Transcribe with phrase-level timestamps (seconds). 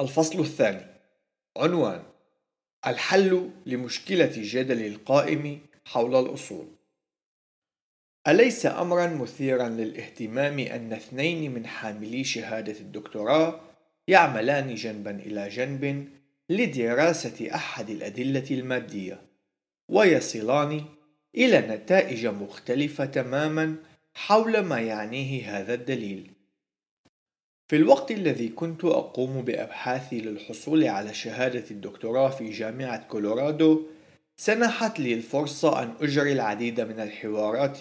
[0.00, 0.86] الفصل الثاني.
[1.56, 2.02] عنوان
[2.86, 6.66] الحل لمشكلة جدل القائم حول الأصول.
[8.28, 13.60] أليس أمرا مثيرا للاهتمام أن اثنين من حاملي شهادة الدكتوراه
[14.08, 16.08] يعملان جنبا إلى جنب
[16.50, 19.22] لدراسة أحد الأدلة المادية
[19.88, 20.84] ويصلان
[21.34, 23.76] إلى نتائج مختلفة تماما
[24.14, 26.35] حول ما يعنيه هذا الدليل؟
[27.68, 33.82] في الوقت الذي كنت أقوم بأبحاثي للحصول على شهادة الدكتوراه في جامعة كولورادو
[34.40, 37.78] سنحت لي الفرصة أن أجري العديد من الحوارات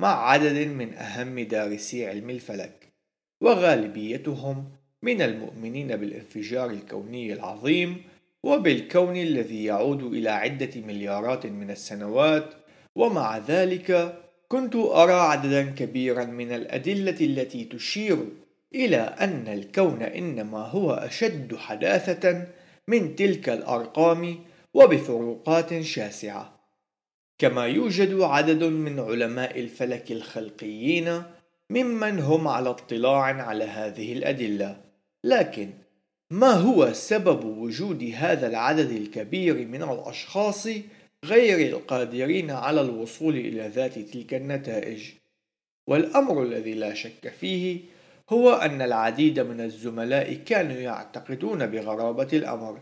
[0.00, 2.88] مع عدد من أهم دارسي علم الفلك
[3.42, 4.64] وغالبيتهم
[5.02, 8.02] من المؤمنين بالانفجار الكوني العظيم
[8.44, 12.54] وبالكون الذي يعود إلى عدة مليارات من السنوات
[12.96, 18.18] ومع ذلك كنت أرى عددا كبيرا من الأدلة التي تشير
[18.74, 22.46] إلى أن الكون إنما هو أشد حداثة
[22.88, 24.38] من تلك الأرقام
[24.74, 26.58] وبفروقات شاسعة
[27.38, 31.22] كما يوجد عدد من علماء الفلك الخلقيين
[31.70, 34.80] ممن هم على اطلاع على هذه الأدلة
[35.24, 35.70] لكن
[36.30, 40.68] ما هو سبب وجود هذا العدد الكبير من الأشخاص
[41.24, 45.02] غير القادرين على الوصول إلى ذات تلك النتائج؟
[45.86, 47.80] والأمر الذي لا شك فيه
[48.28, 52.80] هو أن العديد من الزملاء كانوا يعتقدون بغرابة الأمر.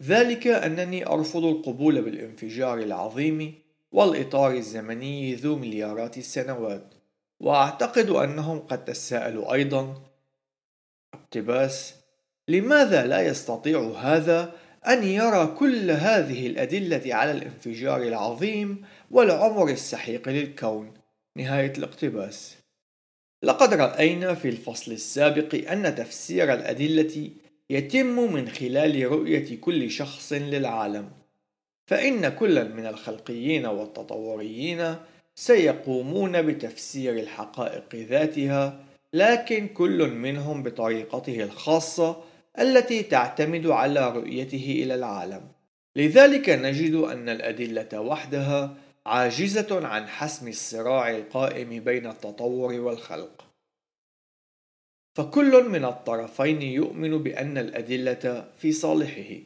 [0.00, 3.54] ذلك أنني أرفض القبول بالانفجار العظيم
[3.92, 6.94] والإطار الزمني ذو مليارات السنوات
[7.40, 10.02] وأعتقد أنهم قد تساءلوا أيضا.
[11.14, 11.94] اقتباس
[12.48, 14.52] لماذا لا يستطيع هذا
[14.88, 20.94] أن يرى كل هذه الأدلة على الانفجار العظيم والعمر السحيق للكون؟
[21.36, 22.63] نهاية الاقتباس.
[23.44, 27.30] لقد رأينا في الفصل السابق أن تفسير الأدلة
[27.70, 31.10] يتم من خلال رؤية كل شخص للعالم
[31.86, 34.94] فإن كل من الخلقيين والتطوريين
[35.34, 42.22] سيقومون بتفسير الحقائق ذاتها لكن كل منهم بطريقته الخاصة
[42.58, 45.40] التي تعتمد على رؤيته إلى العالم.
[45.96, 48.76] لذلك نجد أن الأدلة وحدها
[49.06, 53.44] عاجزة عن حسم الصراع القائم بين التطور والخلق.
[55.14, 59.36] فكل من الطرفين يؤمن بأن الأدلة في صالحه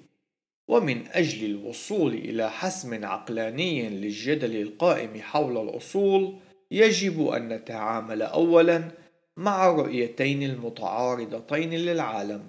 [0.68, 6.36] ومن أجل الوصول إلى حسم عقلاني للجدل القائم حول الأصول
[6.70, 8.90] يجب أن نتعامل أولا
[9.36, 12.48] مع الرؤيتين المتعارضتين للعالم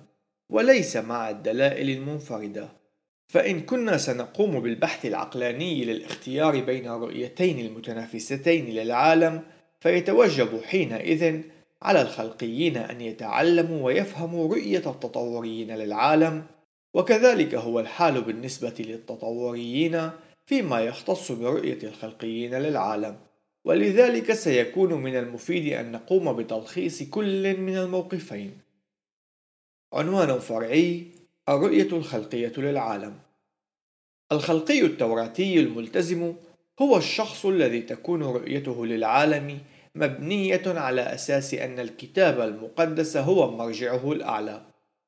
[0.49, 2.78] وليس مع الدلائل المنفردة.
[3.29, 9.43] فإن كنا سنقوم بالبحث العقلاني للاختيار بين الرؤيتين المتنافستين للعالم
[9.79, 11.41] فيتوجب حينئذ
[11.81, 16.45] على الخلقيين أن يتعلموا ويفهموا رؤية التطوريين للعالم
[16.93, 20.09] وكذلك هو الحال بالنسبة للتطوريين
[20.45, 23.17] فيما يختص برؤية الخلقيين للعالم.
[23.65, 28.57] ولذلك سيكون من المفيد أن نقوم بتلخيص كل من الموقفين.
[29.93, 31.18] عنوان فرعي
[31.49, 33.13] الرؤية الخلقية للعالم.
[34.31, 36.33] الخلقي التوراتي الملتزم
[36.81, 39.59] هو الشخص الذي تكون رؤيته للعالم
[39.95, 44.61] مبنية على أساس أن الكتاب المقدس هو مرجعه الأعلى.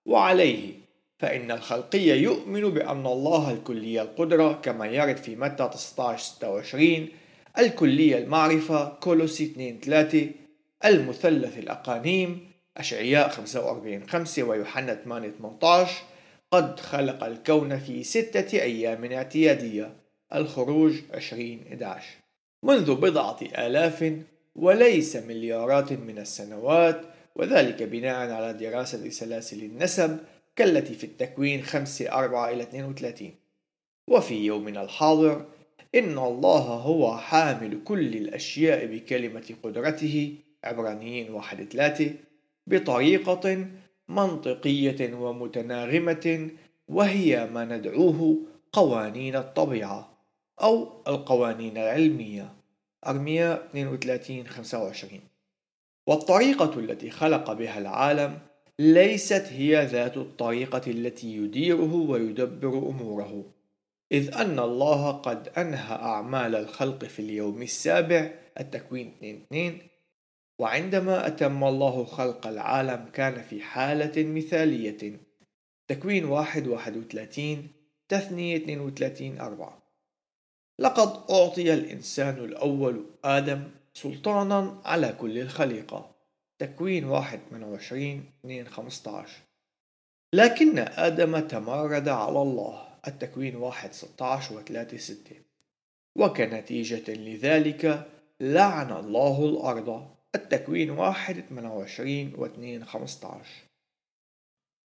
[0.05, 0.73] وعليه
[1.19, 7.07] فإن الخلقي يؤمن بأن الله الكلي القدرة كما يرد في متى 19 26
[7.57, 10.29] الكلية المعرفة كولوسي 2 3
[10.85, 16.03] المثلث الأقانيم أشعياء 45 5 ويوحنا 8 18
[16.51, 19.95] قد خلق الكون في ستة أيام اعتيادية.
[20.35, 22.05] الخروج 2011
[22.63, 24.17] منذ بضعة آلاف
[24.55, 27.01] وليس مليارات من السنوات
[27.35, 30.17] وذلك بناء على دراسة سلاسل النسب
[30.55, 33.31] كالتي في التكوين 5 4 إلى 32
[34.07, 35.45] وفي يومنا الحاضر
[35.95, 42.11] إن الله هو حامل كل الأشياء بكلمة قدرته عبرانيين واحد ثلاثة
[42.67, 43.67] بطريقة
[44.15, 46.49] منطقية ومتناغمة
[46.87, 48.37] وهي ما ندعوه
[48.73, 50.17] قوانين الطبيعة
[50.61, 52.53] أو القوانين العلمية.
[53.07, 55.19] أرميا 32 25
[56.07, 58.39] والطريقة التي خلق بها العالم
[58.79, 63.45] ليست هي ذات الطريقة التي يديره ويدبر أموره.
[64.11, 69.90] إذ أن الله قد أنهى أعمال الخلق في اليوم السابع التكوين 2 2
[70.61, 75.19] وعندما أتم الله خلق العالم كان في حالة مثالية.
[75.87, 77.71] تكوين واحد واحد وثلاثين
[78.09, 79.81] تثنية اثنين وثلاثين أربعة.
[80.79, 83.63] لقد أعطي الإنسان الأول آدم
[83.93, 86.15] سلطانا على كل الخليقة.
[86.59, 89.39] تكوين واحد من وعشرين اثنين خمسة عشر
[90.33, 92.87] لكن آدم تمارد على الله.
[93.07, 95.35] التكوين واحد 16 و 3 6
[96.15, 98.07] وكنتيجة لذلك
[98.39, 100.20] لعن الله الأرض.
[100.35, 103.45] التكوين واحد 28 و 2 15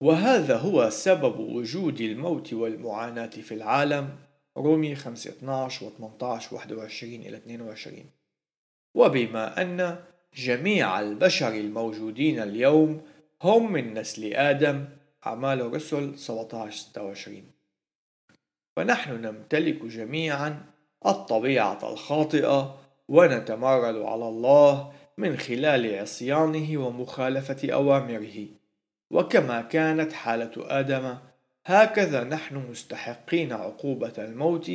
[0.00, 4.16] وهذا هو سبب وجود الموت والمعاناة في العالم
[4.56, 8.04] رومي 5 12 و 18 21 إلى 22
[8.94, 10.04] وبما أن
[10.34, 13.02] جميع البشر الموجودين اليوم
[13.42, 14.84] هم من نسل آدم
[15.26, 17.52] أعمال الرسل 17 26
[18.76, 20.64] فنحن نمتلك جميعا
[21.06, 28.46] الطبيعة الخاطئة ونتمرد على الله من خلال عصيانه ومخالفة أوامره.
[29.10, 31.16] وكما كانت حالة آدم
[31.66, 34.70] هكذا نحن مستحقين عقوبة الموت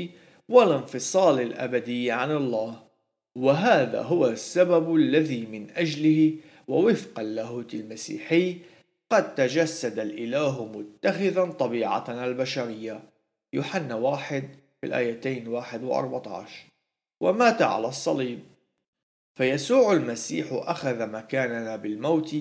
[0.50, 2.84] والانفصال الأبدي عن الله.
[3.36, 6.34] وهذا هو السبب الذي من أجله
[6.68, 8.58] ووفق اللاهوت المسيحي
[9.12, 13.04] قد تجسد الإله متخذا طبيعتنا البشرية.
[13.54, 14.50] يوحنا واحد
[14.82, 16.64] في الآيتين واحد وأربعة عشر.
[17.22, 18.53] ومات على الصليب.
[19.36, 22.36] فيسوع المسيح أخذ مكاننا بالموت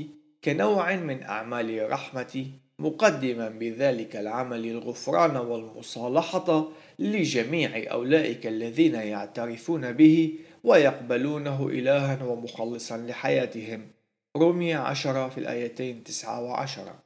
[0.44, 2.46] كنوع من أعمال الرحمة
[2.78, 6.68] مقدما بذلك العمل الغفران والمصالحة
[6.98, 13.90] لجميع أولئك الذين يعترفون به ويقبلونه إلها ومخلصا لحياتهم.
[14.36, 17.02] رومية عشرة في الآيتين تسعة وعشرة.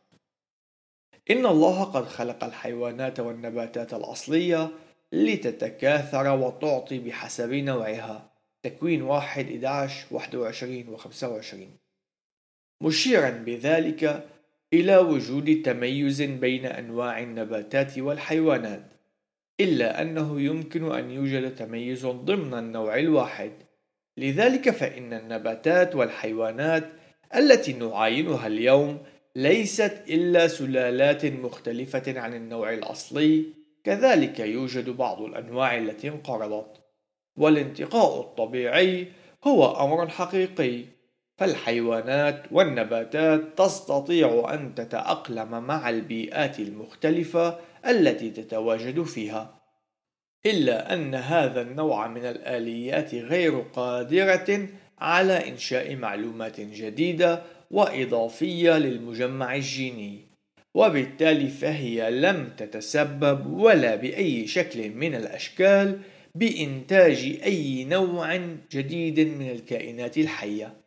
[1.31, 4.69] إن الله قد خلق الحيوانات والنباتات الأصلية
[5.13, 8.36] لتتكاثر وتعطي بحسب نوعها.
[8.67, 11.77] تكوين واحد 11 21 و 25
[12.81, 14.29] مشيرا بذلك
[14.73, 18.83] إلى وجود تميز بين أنواع النباتات والحيوانات
[19.61, 23.53] إلا أنه يمكن أن يوجد تميز ضمن النوع الواحد.
[24.17, 26.93] لذلك فإن النباتات والحيوانات
[27.35, 28.99] التي نعاينها اليوم
[29.37, 33.45] ليست إلا سلالات مختلفة عن النوع الأصلي
[33.85, 36.86] كذلك يوجد بعض الأنواع التي انقرضت.
[37.37, 39.09] والانتقاء الطبيعي
[39.45, 40.85] هو أمر حقيقي
[41.39, 49.61] فالحيوانات والنباتات تستطيع أن تتأقلم مع البيئات المختلفة التي تتواجد فيها.
[50.47, 54.69] إلا أن هذا النوع من الآليات غير قادرة
[54.99, 60.27] على إنشاء معلومات جديدة وإضافية للمجمع الجيني
[60.75, 66.01] وبالتالي فهي لم تتسبب ولا بأي شكل من الأشكال
[66.39, 68.37] بإنتاج أي نوع
[68.71, 70.81] جديد من الكائنات الحية.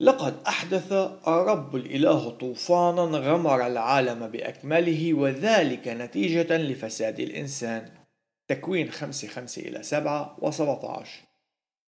[0.00, 0.92] لقد أحدث
[1.28, 8.00] الرب الإله طوفانا غمر العالم بأكمله وذلك نتيجة لفساد الإنسان.
[8.48, 11.22] تكوين 5 5 إلى 7 و 17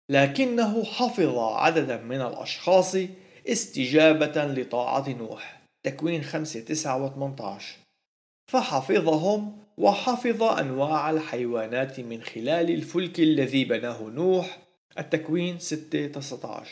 [0.08, 2.96] لكنه حفظ عددا من الأشخاص
[3.48, 7.76] استجابة لطاعة نوح تكوين 5 9 و 18
[8.46, 14.58] فحفظهم وحفظ أنواع الحيوانات من خلال الفلك الذي بناه نوح.
[14.98, 16.70] التكوين 6 19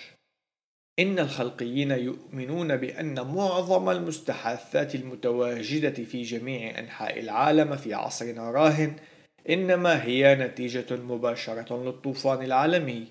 [0.98, 8.96] إن الخلقيين يؤمنون بأن معظم المستحاثات المتواجدة في جميع أنحاء العالم في عصرنا راهن
[9.48, 13.06] إنما هي نتيجة مباشرة للطوفان العالمي.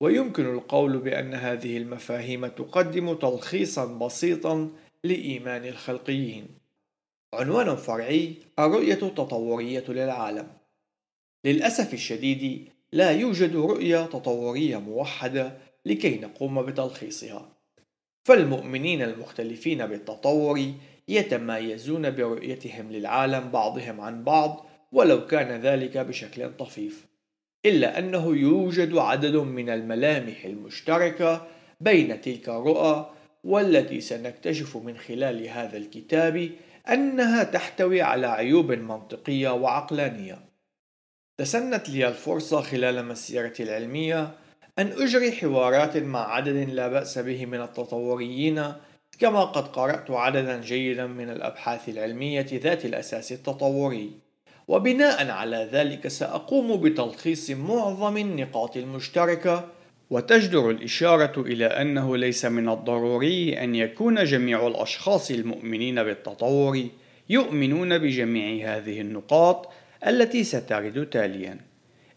[0.00, 4.70] ويمكن القول بأن هذه المفاهيم تقدم تلخيصا بسيطا
[5.04, 6.46] لإيمان الخلقيين.
[7.34, 10.46] عنوان فرعي الرؤية التطورية للعالم.
[11.44, 17.48] للأسف الشديد لا يوجد رؤية تطورية موحدة لكي نقوم بتلخيصها.
[18.28, 20.60] فالمؤمنين المختلفين بالتطور
[21.08, 27.06] يتمايزون برؤيتهم للعالم بعضهم عن بعض ولو كان ذلك بشكل طفيف.
[27.66, 31.46] إلا أنه يوجد عدد من الملامح المشتركة
[31.80, 33.10] بين تلك الرؤى
[33.44, 36.50] والتي سنكتشف من خلال هذا الكتاب
[36.88, 40.38] أنها تحتوي على عيوب منطقية وعقلانية.
[41.38, 44.30] تسنت لي الفرصة خلال مسيرتي العلمية
[44.78, 48.72] أن أجري حوارات مع عدد لا بأس به من التطوريين
[49.18, 54.10] كما قد قرأت عددا جيدا من الأبحاث العلمية ذات الأساس التطوري
[54.68, 59.68] وبناء على ذلك سأقوم بتلخيص معظم النقاط المشتركة
[60.14, 66.86] وتجدر الإشارة إلى أنه ليس من الضروري أن يكون جميع الأشخاص المؤمنين بالتطور
[67.28, 69.72] يؤمنون بجميع هذه النقاط
[70.06, 71.58] التي سترد تاليا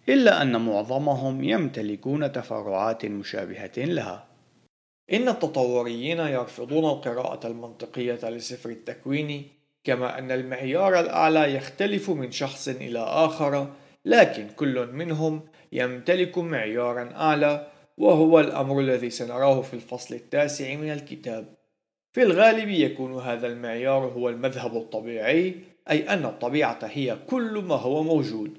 [0.10, 4.27] إلا أن معظمهم يمتلكون تفرعات مشابهة لها.
[5.13, 9.48] إن التطوريين يرفضون القراءة المنطقية لسفر التكوين
[9.84, 13.74] كما أن المعيار الأعلى يختلف من شخص إلى آخر
[14.06, 21.54] لكن كل منهم يمتلك معيارا أعلى وهو الأمر الذي سنراه في الفصل التاسع من الكتاب.
[22.13, 25.56] في الغالب يكون هذا المعيار هو المذهب الطبيعي
[25.89, 28.58] أي أن الطبيعة هي كل ما هو موجود.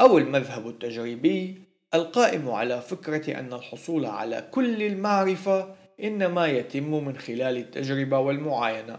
[0.00, 1.54] أو المذهب التجريبي
[1.94, 8.98] القائم على فكرة أن الحصول على كل المعرفة إنما يتم من خلال التجربة والمعاينة.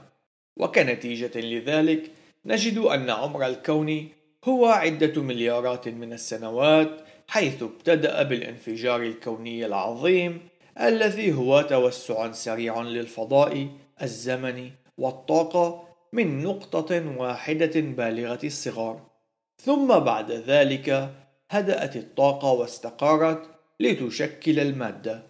[0.57, 2.11] وكنتيجة لذلك
[2.45, 4.07] نجد أن عمر الكون
[4.45, 7.02] هو عدة مليارات من السنوات
[7.33, 10.47] حيث ابتدأ بالانفجار الكوني العظيم
[10.81, 13.67] الذي هو توسع سريع للفضاء
[14.01, 19.01] الزمن والطاقة من نقطة واحدة بالغة الصغر
[19.61, 21.13] ثم بعد ذلك
[21.51, 23.49] هدأت الطاقة واستقرت
[23.79, 25.23] لتشكل المادة.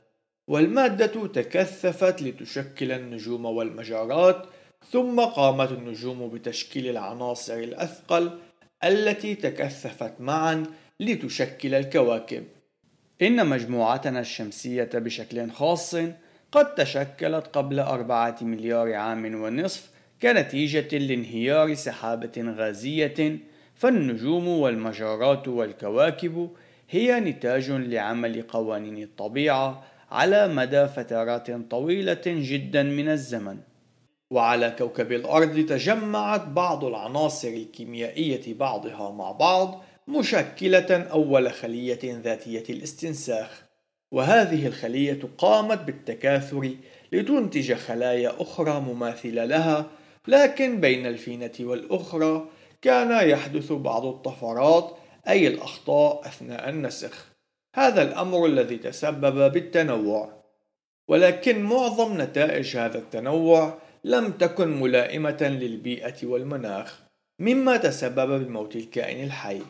[0.47, 4.45] والمادة تكثفت لتشكل النجوم والمجرات
[4.91, 8.39] ثم قامت النجوم بتشكيل العناصر الأثقل
[8.83, 10.65] التي تكثفت معا
[11.05, 12.43] لتشكل الكواكب.
[13.21, 15.95] إن مجموعتنا الشمسية بشكل خاص
[16.51, 19.89] قد تشكلت قبل أربعة مليار عام ونصف
[20.21, 23.39] كنتيجة لانهيار سحابة غازية
[23.75, 26.49] فالنجوم والمجرات والكواكب
[26.89, 33.57] هي نتاج لعمل قوانين الطبيعة على مدى فترات طويلة جدا من الزمن.
[34.31, 43.63] وعلى كوكب الأرض تجمعت بعض العناصر الكيميائية بعضها مع بعض مشكلة أول خلية ذاتية الاستنساخ.
[44.11, 46.71] وهذه الخلية قامت بالتكاثر
[47.11, 49.85] لتنتج خلايا أخرى مماثلة لها
[50.27, 52.49] لكن بين الفينة والأخرى
[52.81, 57.27] كان يحدث بعض الطفرات أي الأخطاء أثناء النسخ.
[57.75, 60.43] هذا الأمر الذي تسبب بالتنوع.
[61.07, 66.99] ولكن معظم نتائج هذا التنوع لم تكن ملائمة للبيئة والمناخ
[67.39, 69.61] مما تسبب بموت الكائن الحي.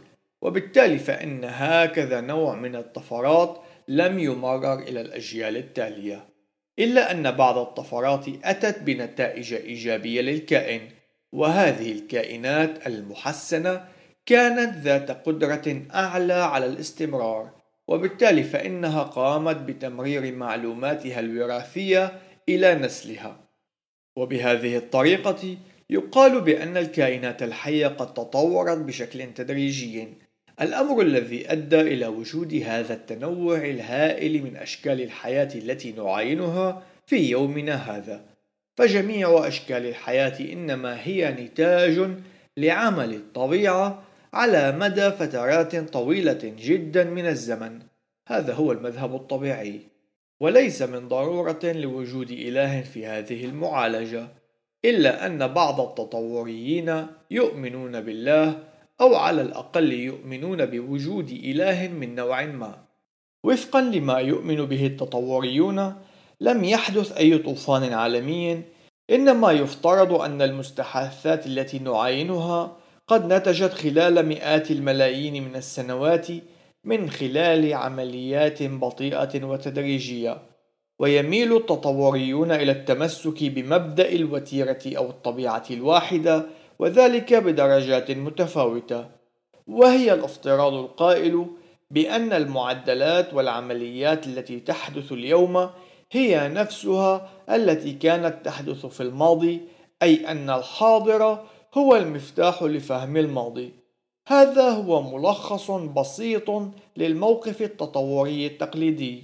[0.43, 3.57] وبالتالي فإن هكذا نوع من الطفرات
[3.87, 6.29] لم يمرر إلى الأجيال التالية
[6.79, 10.81] إلا أن بعض الطفرات أتت بنتائج إيجابية للكائن
[11.31, 13.85] وهذه الكائنات المحسنة
[14.25, 17.49] كانت ذات قدرة أعلى على الاستمرار
[17.87, 22.11] وبالتالي فإنها قامت بتمرير معلوماتها الوراثية
[22.49, 23.39] إلى نسلها.
[24.15, 25.57] وبهذه الطريقة
[25.89, 30.22] يقال بأن الكائنات الحية قد تطورت بشكل تدريجي
[30.61, 37.75] الأمر الذي أدى إلى وجود هذا التنوع الهائل من أشكال الحياة التي نعاينها في يومنا
[37.75, 38.21] هذا.
[38.77, 42.09] فجميع أشكال الحياة إنما هي نتاج
[42.57, 47.79] لعمل الطبيعة على مدى فترات طويلة جدا من الزمن.
[48.27, 49.79] هذا هو المذهب الطبيعي.
[50.39, 54.27] وليس من ضرورة لوجود إله في هذه المعالجة
[54.85, 62.85] إلا أن بعض التطوريين يؤمنون بالله أو على الأقل يؤمنون بوجود إله من نوع ما.
[63.43, 65.93] وفقا لما يؤمن به التطوريون
[66.41, 68.61] لم يحدث أي طوفان عالمي.
[69.09, 76.27] إنما يفترض أن المستحاثات التي نعاينها قد نتجت خلال مئات الملايين من السنوات
[76.83, 80.41] من خلال عمليات بطيئة وتدريجية.
[80.99, 86.45] ويميل التطوريون إلى التمسك بمبدأ الوتيرة أو الطبيعة الواحدة
[86.83, 89.05] وذلك بدرجات متفاوتة.
[89.67, 91.47] وهي الافتراض القائل
[91.91, 95.69] بأن المعدلات والعمليات التي تحدث اليوم
[96.11, 99.61] هي نفسها التي كانت تحدث في الماضي
[100.01, 103.73] أي أن الحاضر هو المفتاح لفهم الماضي.
[104.27, 106.51] هذا هو ملخص بسيط
[106.97, 109.23] للموقف التطوري التقليدي.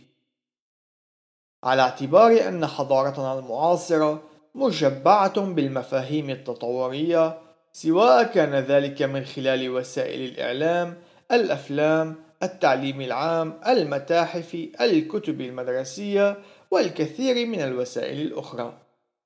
[1.64, 4.22] على اعتبار أن حضارتنا المعاصرة
[4.56, 10.98] مشبعة بالمفاهيم التطورية سواء كان ذلك من خلال وسائل الإعلام،
[11.32, 16.38] الأفلام، التعليم العام، المتاحف، الكتب المدرسية،
[16.72, 18.74] والكثير من الوسائل الأخرى.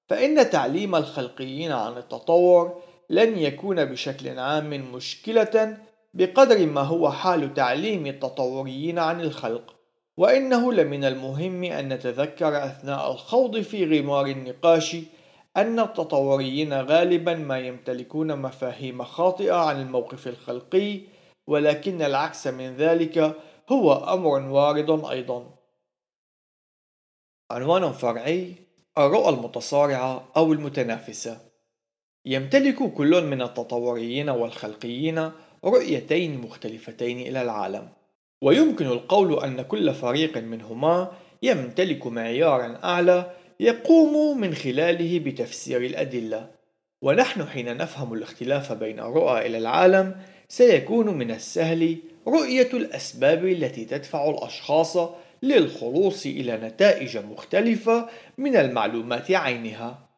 [0.07, 5.77] فإن تعليم الخلقيين عن التطور لن يكون بشكل عام مشكلة
[6.13, 9.75] بقدر ما هو حال تعليم التطوريين عن الخلق
[10.17, 14.97] وإنه لمن المهم أن نتذكر أثناء الخوض في غمار النقاش
[15.57, 21.01] أن التطوريين غالبا ما يمتلكون مفاهيم خاطئة عن الموقف الخلقي
[21.47, 23.35] ولكن العكس من ذلك
[23.71, 25.55] هو أمر وارد أيضا.
[27.51, 28.55] عنوان فرعي
[28.97, 31.37] الرؤى المتصارعة أو المتنافسة.
[32.25, 35.31] يمتلك كل من التطوريين والخلقيين
[35.65, 37.89] رؤيتين مختلفتين إلى العالم.
[38.41, 41.11] ويمكن القول أن كل فريق منهما
[41.43, 46.49] يمتلك معيارا أعلى يقوم من خلاله بتفسير الأدلة.
[47.01, 50.15] ونحن حين نفهم الاختلاف بين الرؤى إلى العالم
[50.47, 54.97] سيكون من السهل رؤية الأسباب التي تدفع الأشخاص
[55.43, 60.09] للخلوص إلى نتائج مختلفة من المعلومات عينها.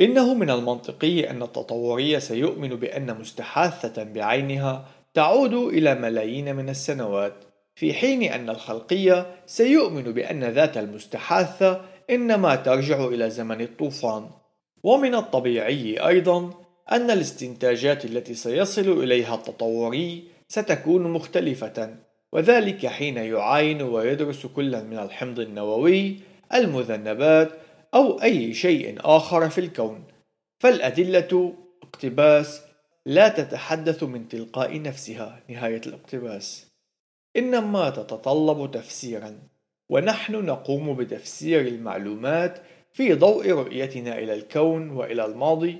[0.00, 7.34] إنه من المنطقي أن التطورية سيؤمن بأن مستحاثة بعينها تعود إلى ملايين من السنوات
[7.74, 14.30] في حين أن الخلقية سيؤمن بأن ذات المستحاثة إنما ترجع إلى زمن الطوفان.
[14.82, 16.50] ومن الطبيعي أيضا
[16.92, 21.96] أن الاستنتاجات التي سيصل إليها التطوري ستكون مختلفة
[22.32, 26.16] وذلك حين يعاين ويدرس كل من الحمض النووي
[26.54, 27.50] المذنبات
[27.94, 30.04] أو أي شيء آخر في الكون.
[30.58, 32.62] فالأدلة اقتباس
[33.06, 36.66] لا تتحدث من تلقاء نفسها نهاية الاقتباس.
[37.36, 39.38] إنما تتطلب تفسيرا.
[39.88, 42.62] ونحن نقوم بتفسير المعلومات
[42.92, 45.78] في ضوء رؤيتنا إلى الكون وإلى الماضي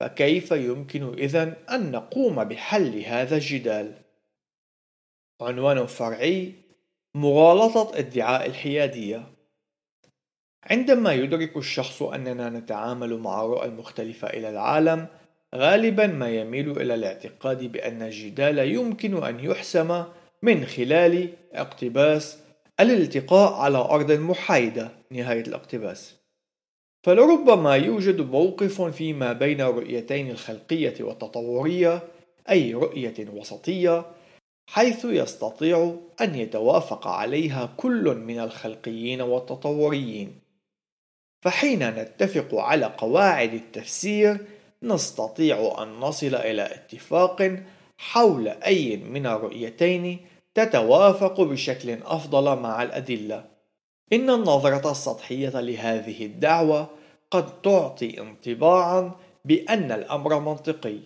[0.00, 3.94] فكيف يمكن إذن أن نقوم بحل هذا الجدال؟
[5.40, 6.52] عنوان فرعي
[7.14, 9.26] مغالطة ادعاء الحيادية
[10.70, 15.06] عندما يدرك الشخص أننا نتعامل مع رؤى مختلفة إلى العالم
[15.54, 20.04] غالبا ما يميل إلى الاعتقاد بأن الجدال يمكن أن يحسم
[20.42, 22.38] من خلال اقتباس
[22.80, 26.14] الالتقاء على أرض محايدة نهاية الاقتباس.
[27.06, 32.02] فلربما يوجد موقف فيما بين الرؤيتين الخلقية والتطورية
[32.50, 34.06] أي رؤية وسطية
[34.70, 40.40] حيث يستطيع أن يتوافق عليها كل من الخلقيين والتطوريين.
[41.44, 44.38] فحين نتفق على قواعد التفسير
[44.82, 47.62] نستطيع أن نصل إلى اتفاق
[47.98, 50.18] حول أي من الرؤيتين
[50.58, 53.44] تتوافق بشكل أفضل مع الأدلة.
[54.12, 56.88] إن النظرة السطحية لهذه الدعوة
[57.30, 59.12] قد تعطي انطباعا
[59.44, 60.98] بأن الأمر منطقي،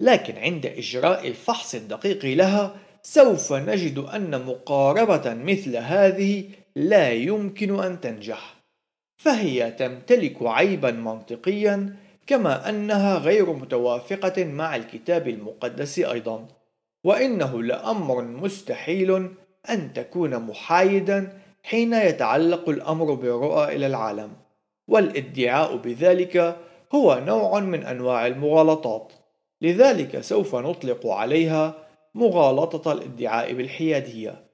[0.00, 6.44] لكن عند إجراء الفحص الدقيق لها سوف نجد أن مقاربة مثل هذه
[6.76, 8.54] لا يمكن أن تنجح،
[9.16, 11.96] فهي تمتلك عيبا منطقيا
[12.26, 16.48] كما أنها غير متوافقة مع الكتاب المقدس أيضا
[17.04, 19.28] وإنه لأمر مستحيل
[19.70, 24.32] أن تكون محايدا حين يتعلق الأمر بالرؤى إلى العالم
[24.88, 26.56] والادعاء بذلك
[26.94, 29.12] هو نوع من أنواع المغالطات.
[29.62, 31.74] لذلك سوف نطلق عليها
[32.14, 34.44] مغالطة الادعاء بالحيادية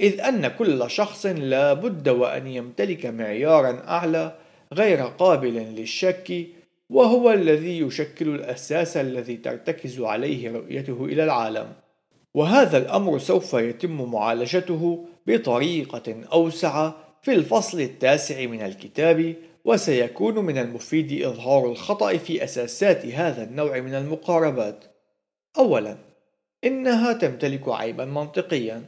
[0.00, 4.36] إذ أن كل شخص لا بد وأن يمتلك معيارا أعلى
[4.72, 6.46] غير قابل للشك
[6.90, 11.72] وهو الذي يشكل الأساس الذي ترتكز عليه رؤيته إلى العالم.
[12.38, 21.22] وهذا الأمر سوف يتم معالجته بطريقة أوسع في الفصل التاسع من الكتاب وسيكون من المفيد
[21.22, 24.84] إظهار الخطأ في أساسات هذا النوع من المقاربات.
[25.58, 25.96] أولا
[26.64, 28.84] إنها تمتلك عيبا منطقيا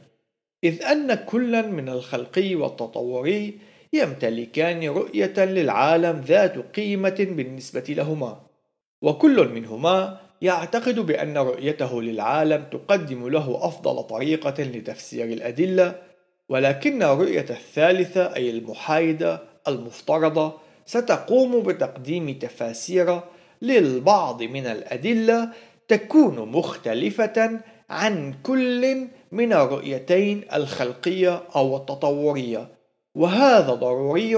[0.63, 3.59] إذ أن كلا من الخلقي والتطوري
[3.93, 8.41] يمتلكان رؤية للعالم ذات قيمة بالنسبة لهما
[9.01, 15.95] وكل منهما يعتقد بأن رؤيته للعالم تقدم له أفضل طريقة لتفسير الأدلة
[16.49, 20.53] ولكن الرؤية الثالثة أي المحايدة المفترضة
[20.85, 23.19] ستقوم بتقديم تفاسير
[23.61, 25.49] للبعض من الأدلة
[25.87, 32.67] تكون مختلفة عن كل من الرؤيتين الخلقية أو التطورية.
[33.15, 34.37] وهذا ضروري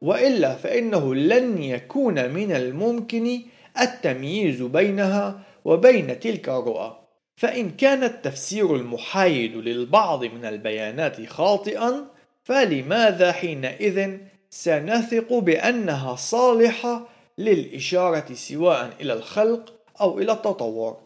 [0.00, 3.40] وإلا فإنه لن يكون من الممكن
[3.80, 7.00] التمييز بينها وبين تلك الرؤى
[7.36, 12.06] فإن كان التفسير المحايد للبعض من البيانات خاطئا
[12.44, 14.18] فلماذا حينئذ
[14.50, 21.00] سنثق بأنها صالحة للإشارة سواء إلى الخلق أو إلى التطور؟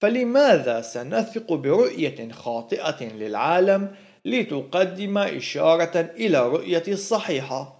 [0.00, 7.76] فلماذا سنثق برؤية خاطئة للعالم لتقدم إشارة إلى رؤية الصحيحة؟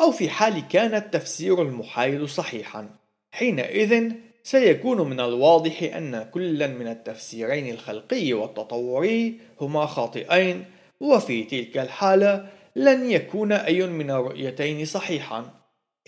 [0.00, 2.88] أو في حال كان التفسير المحايد صحيحا
[3.30, 10.64] حينئذ سيكون من الواضح أن كلا من التفسيرين الخلقي والتطوري هما خاطئين
[11.00, 15.50] وفي تلك الحالة لن يكون أي من الرؤيتين صحيحا.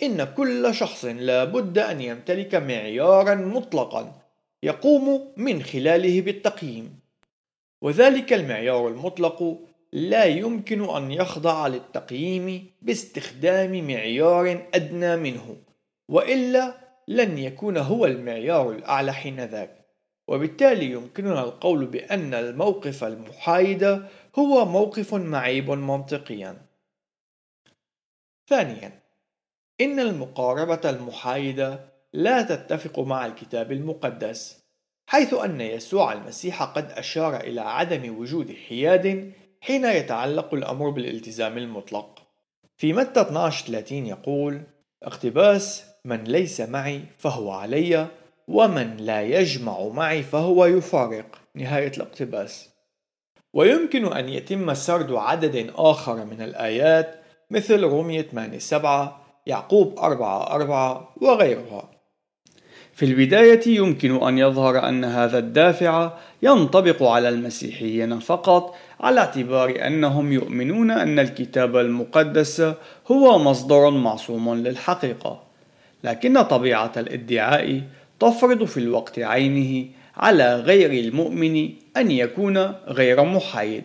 [0.03, 4.13] إن كل شخص لا بد أن يمتلك معيارا مطلقا
[4.63, 7.01] يقوم من خلاله بالتقييم.
[7.83, 9.59] وذلك المعيار المطلق
[9.93, 15.57] لا يمكن أن يخضع للتقييم باستخدام معيار أدنى منه
[16.09, 19.83] وإلا لن يكون هو المعيار الأعلى حينذاك
[20.29, 24.03] وبالتالي يمكننا القول بأن الموقف المحايد
[24.39, 26.67] هو موقف معيب منطقيا.
[28.49, 29.03] ثانيا
[29.81, 34.63] إن المقاربة المحايدة لا تتفق مع الكتاب المقدس
[35.07, 42.23] حيث أن يسوع المسيح قد أشار إلى عدم وجود حياد حين يتعلق الأمر بالالتزام المطلق.
[42.77, 44.63] في متى 12 30 يقول
[45.03, 48.07] اقتباس من ليس معي فهو علي
[48.49, 51.27] ومن لا يجمع معي فهو يفارق.
[51.55, 52.69] نهاية الاقتباس.
[53.53, 57.15] ويمكن أن يتم سرد عدد آخر من الآيات
[57.51, 61.91] مثل رومية 8 7 يعقوب 4 4 وغيرها.
[62.93, 66.13] في البداية يمكن أن يظهر أن هذا الدافع
[66.43, 72.75] ينطبق على المسيحيين فقط على اعتبار أنهم يؤمنون أن الكتاب المقدس
[73.11, 75.52] هو مصدر معصوم للحقيقة.
[76.05, 77.83] لكن طبيعة الادعاء
[78.21, 83.85] تفرض في الوقت عينه على غير المؤمن أن يكون غير محايد.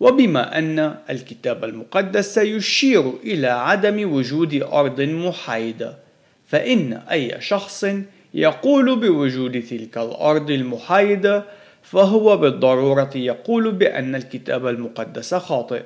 [0.00, 5.98] وبما أن الكتاب المقدس يشير إلى عدم وجود أرض محايدة
[6.46, 7.86] فإن أي شخص
[8.34, 11.44] يقول بوجود تلك الأرض المحايدة
[11.82, 15.82] فهو بالضرورة يقول بأن الكتاب المقدس خاطئ.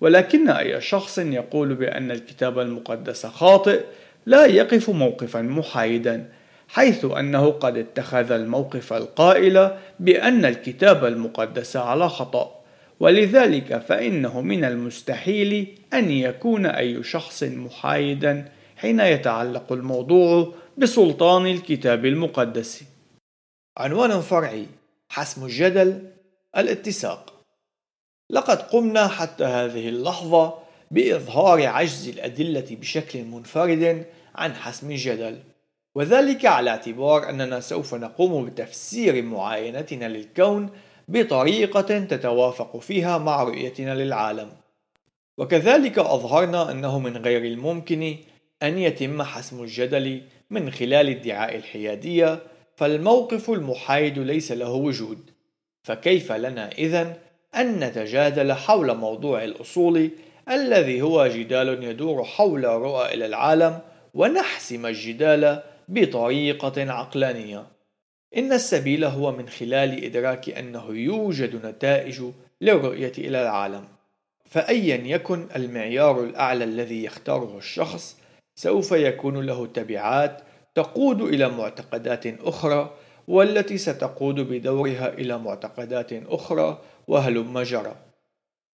[0.00, 3.80] ولكن أي شخص يقول بأن الكتاب المقدس خاطئ
[4.28, 6.32] لا يقف موقفا محايدا
[6.68, 12.64] حيث أنه قد اتخذ الموقف القائل بأن الكتاب المقدس على خطأ
[13.00, 22.84] ولذلك فإنه من المستحيل أن يكون أي شخص محايدا حين يتعلق الموضوع بسلطان الكتاب المقدس.
[23.78, 24.66] عنوان فرعي
[25.08, 26.02] حسم الجدل
[26.56, 27.34] الاتساق.
[28.30, 30.54] لقد قمنا حتى هذه اللحظة
[30.90, 35.38] بإظهار عجز الأدلة بشكل منفرد عن حسم الجدل،
[35.94, 40.70] وذلك على اعتبار أننا سوف نقوم بتفسير معاينتنا للكون
[41.08, 44.50] بطريقة تتوافق فيها مع رؤيتنا للعالم.
[45.38, 48.16] وكذلك أظهرنا أنه من غير الممكن
[48.62, 52.38] أن يتم حسم الجدل من خلال ادعاء الحيادية
[52.76, 55.18] فالموقف المحايد ليس له وجود
[55.82, 57.14] فكيف لنا إذن
[57.56, 60.10] أن نتجادل حول موضوع الأصول
[60.50, 63.78] الذي هو جدال يدور حول رؤى إلى العالم
[64.14, 67.66] ونحسم الجدال بطريقة عقلانية.
[68.36, 72.22] إن السبيل هو من خلال إدراك أنه يوجد نتائج
[72.60, 73.84] للرؤية إلى العالم.
[74.48, 78.16] فأيا يكن المعيار الأعلى الذي يختاره الشخص
[78.54, 80.42] سوف يكون له تبعات
[80.74, 82.94] تقود إلى معتقدات أخرى
[83.28, 87.96] والتي ستقود بدورها إلى معتقدات أخرى وهلم جرى.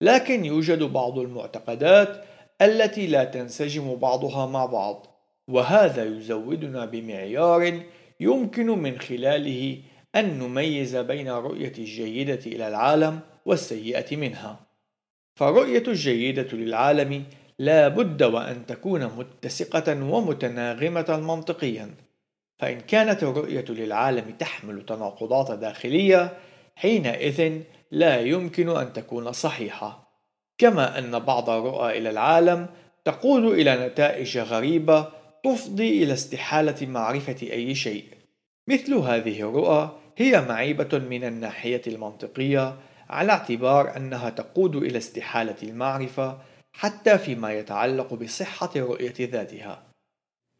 [0.00, 2.24] لكن يوجد بعض المعتقدات
[2.62, 5.13] التي لا تنسجم بعضها مع بعض.
[5.48, 7.82] وهذا يزودنا بمعيار
[8.20, 9.78] يمكن من خلاله
[10.14, 14.60] أن نميز بين الرؤية الجيدة إلى العالم والسيئة منها.
[15.36, 17.24] فالرؤية الجيدة للعالم
[17.58, 21.94] لا بد وأن تكون متسقة ومتناغمة منطقيا.
[22.58, 26.38] فإن كانت الرؤية للعالم تحمل تناقضات داخلية
[26.76, 30.04] حينئذ لا يمكن أن تكون صحيحة.
[30.58, 32.66] كما أن بعض الرؤى إلى العالم
[33.04, 35.08] تقود إلى نتائج غريبة
[35.44, 38.04] تفضي إلى استحالة معرفة أي شيء
[38.68, 42.76] مثل هذه الرؤى هي معيبة من الناحية المنطقية
[43.10, 46.38] على اعتبار أنها تقود إلى استحالة المعرفة
[46.72, 49.82] حتى فيما يتعلق بصحة الرؤية ذاتها.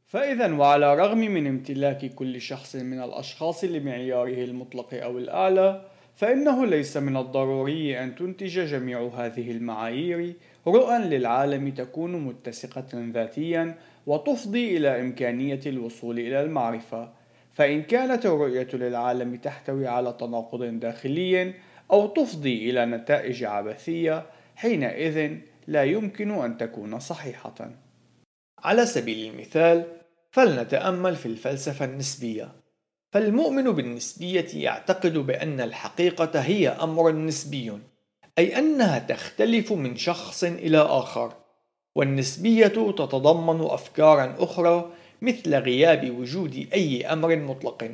[0.07, 6.97] فإذا وعلى الرغم من امتلاك كل شخص من الأشخاص لمعياره المطلق أو الأعلى، فإنه ليس
[6.97, 10.35] من الضروري أن تنتج جميع هذه المعايير
[10.67, 13.75] رؤى للعالم تكون متسقة ذاتيا
[14.07, 17.13] وتفضي إلى إمكانية الوصول إلى المعرفة،
[17.53, 21.55] فإن كانت الرؤية للعالم تحتوي على تناقض داخلي
[21.91, 25.37] أو تفضي إلى نتائج عبثية، حينئذ
[25.67, 27.71] لا يمكن أن تكون صحيحة.
[28.59, 29.85] على سبيل المثال،
[30.31, 32.53] فلنتأمل في الفلسفة النسبية.
[33.13, 37.73] فالمؤمن بالنسبية يعتقد بأن الحقيقة هي أمر نسبي،
[38.39, 41.44] أي أنها تختلف من شخص إلى آخر،
[41.95, 44.91] والنسبية تتضمن أفكارا أخرى
[45.23, 47.91] مثل غياب وجود أي أمر مطلق،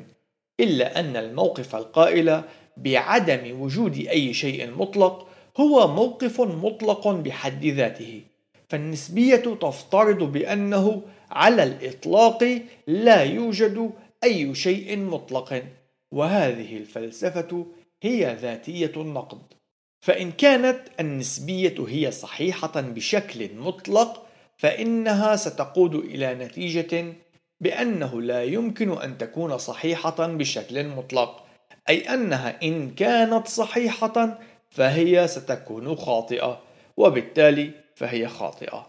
[0.61, 2.43] إلا أن الموقف القائل
[2.77, 5.29] بعدم وجود أي شيء مطلق
[5.61, 8.21] هو موقف مطلق بحد ذاته.
[8.69, 13.91] فالنسبية تفترض بأنه على الإطلاق لا يوجد
[14.25, 15.65] أي شيء مطلق
[16.13, 17.67] وهذه الفلسفة
[18.03, 19.60] هي ذاتية النقد.
[20.01, 27.13] فإن كانت النسبية هي صحيحة بشكل مطلق فإنها ستقود إلى نتيجة
[27.61, 31.47] بأنه لا يمكن أن تكون صحيحة بشكل مطلق
[31.89, 34.39] أي أنها إن كانت صحيحة
[34.71, 36.61] فهي ستكون خاطئة
[36.97, 38.87] وبالتالي فهي خاطئة.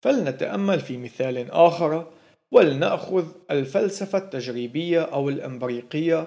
[0.00, 2.12] فلنتأمل في مثال آخر
[2.52, 6.26] ولنأخذ الفلسفة التجريبية أو الأمبريقية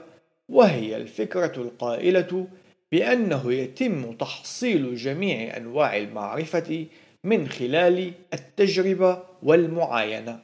[0.50, 2.48] وهي الفكرة القائلة
[2.92, 6.86] بأنه يتم تحصيل جميع أنواع المعرفة
[7.24, 10.40] من خلال التجربة والمعاينة.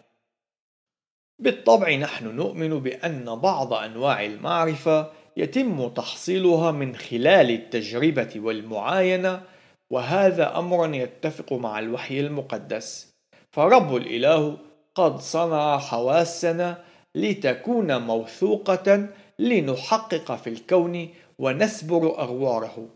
[1.39, 9.41] بالطبع نحن نؤمن بأن بعض أنواع المعرفة يتم تحصيلها من خلال التجربة والمعاينة
[9.89, 13.13] وهذا أمر يتفق مع الوحي المقدس.
[13.51, 14.57] فرب الإله
[14.95, 16.83] قد صنع حواسنا
[17.15, 19.07] لتكون موثوقة
[19.39, 22.89] لنحقق في الكون ونسبر أغواره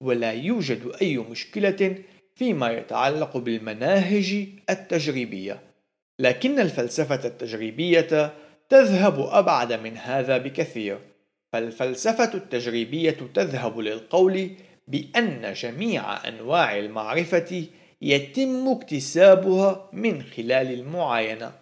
[0.00, 1.98] ولا يوجد أي مشكلة
[2.34, 5.60] فيما يتعلق بالمناهج التجريبية.
[6.18, 8.32] لكن الفلسفة التجريبية
[8.68, 10.98] تذهب أبعد من هذا بكثير.
[11.52, 14.50] فالفلسفة التجريبية تذهب للقول
[14.88, 17.64] بأن جميع أنواع المعرفة
[18.02, 21.52] يتم اكتسابها من خلال المعاينة.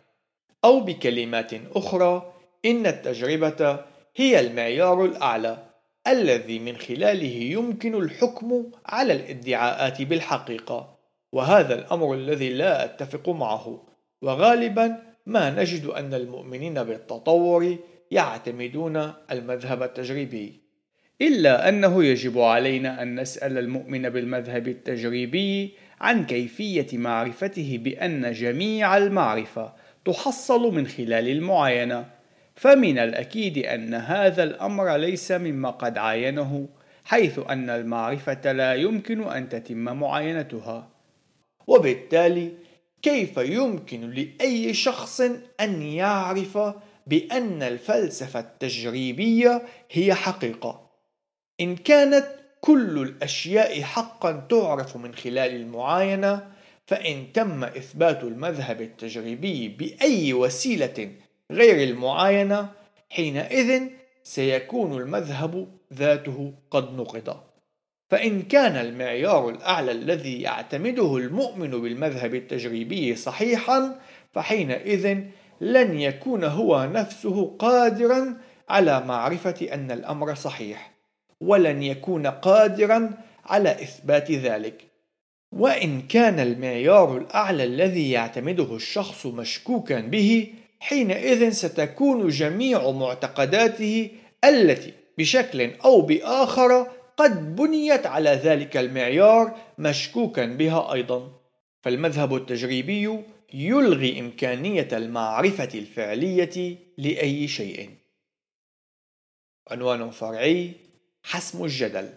[0.64, 2.32] أو بكلمات أخرى
[2.64, 3.84] إن التجربة
[4.16, 5.69] هي المعيار الأعلى
[6.06, 10.98] الذي من خلاله يمكن الحكم على الادعاءات بالحقيقة
[11.32, 13.86] وهذا الأمر الذي لا أتفق معه.
[14.22, 17.76] وغالبا ما نجد أن المؤمنين بالتطور
[18.10, 20.60] يعتمدون المذهب التجريبي.
[21.22, 29.72] إلا أنه يجب علينا أن نسأل المؤمن بالمذهب التجريبي عن كيفية معرفته بأن جميع المعرفة
[30.04, 32.19] تحصل من خلال المعاينة.
[32.60, 36.68] فمن الأكيد أن هذا الأمر ليس مما قد عاينه
[37.04, 40.90] حيث أن المعرفة لا يمكن أن تتم معاينتها.
[41.66, 42.52] وبالتالي
[43.02, 45.20] كيف يمكن لأي شخص
[45.60, 46.58] أن يعرف
[47.06, 50.90] بأن الفلسفة التجريبية هي حقيقة؟
[51.60, 52.26] إن كانت
[52.60, 56.48] كل الأشياء حقا تعرف من خلال المعاينة
[56.86, 61.10] فإن تم إثبات المذهب التجريبي بأي وسيلة
[61.50, 62.68] غير المعاينة
[63.10, 63.82] حينئذ
[64.22, 67.36] سيكون المذهب ذاته قد نقض.
[68.10, 74.00] فإن كان المعيار الأعلى الذي يعتمده المؤمن بالمذهب التجريبي صحيحا
[74.32, 75.18] فحينئذ
[75.60, 78.36] لن يكون هو نفسه قادرا
[78.68, 80.90] على معرفة أن الأمر صحيح
[81.40, 83.10] ولن يكون قادرا
[83.46, 84.90] على إثبات ذلك.
[85.52, 94.10] وإن كان المعيار الأعلى الذي يعتمده الشخص مشكوكا به حينئذ ستكون جميع معتقداته
[94.44, 101.40] التي بشكل أو بآخر قد بنيت على ذلك المعيار مشكوكا بها أيضا.
[101.82, 103.22] فالمذهب التجريبي
[103.54, 107.90] يلغي إمكانية المعرفة الفعلية لأي شيء.
[109.70, 110.72] عنوان فرعي
[111.22, 112.10] حسم الجدل.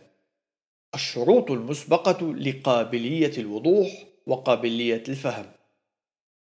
[0.96, 3.88] الشروط المسبقة لقابلية الوضوح
[4.28, 5.46] وقابلية الفهم.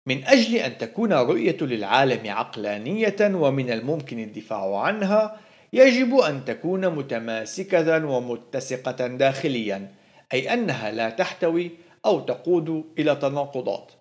[0.07, 5.41] من أجل أن تكون رؤية للعالم عقلانية ومن الممكن الدفاع عنها
[5.73, 9.93] يجب أن تكون متماسكة ومتسقة داخليا
[10.33, 11.71] أي أنها لا تحتوي
[12.05, 13.93] أو تقود إلى تناقضات.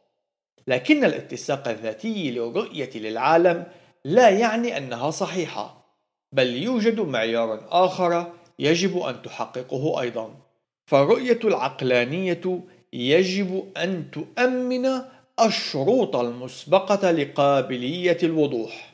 [0.67, 3.63] لكن الاتساق الذاتي للرؤية للعالم
[4.05, 5.85] لا يعني أنها صحيحة
[6.31, 10.35] بل يوجد معيار آخر يجب أن تحققه أيضا.
[10.85, 12.61] فالرؤية العقلانية
[12.93, 14.85] يجب أن تؤمن
[15.39, 18.93] الشروط المسبقة لقابلية الوضوح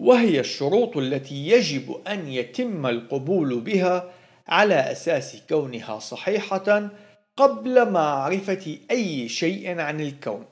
[0.00, 4.10] وهي الشروط التي يجب أن يتم القبول بها
[4.48, 6.90] على أساس كونها صحيحة
[7.36, 10.44] قبل معرفة أي شيء عن الكون.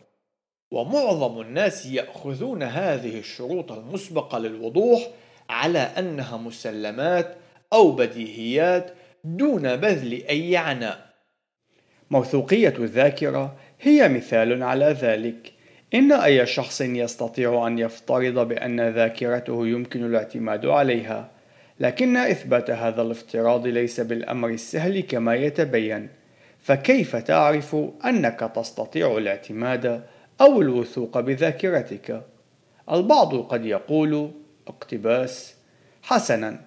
[0.71, 5.09] ومعظم الناس يأخذون هذه الشروط المسبقة للوضوح
[5.49, 7.37] على أنها مسلمات
[7.73, 11.12] أو بديهيات دون بذل أي عناء.
[12.13, 15.53] موثوقية الذاكرة هي مثال على ذلك.
[15.95, 21.31] إن أي شخص يستطيع أن يفترض بأن ذاكرته يمكن الاعتماد عليها
[21.81, 26.09] لكن إثبات هذا الافتراض ليس بالأمر السهل كما يتبين.
[26.59, 30.03] فكيف تعرف أنك تستطيع الاعتماد
[30.41, 32.23] أو الوثوق بذاكرتك؟
[32.93, 34.31] البعض قد يقول
[34.69, 35.55] اقتباس.
[36.03, 36.61] حسنا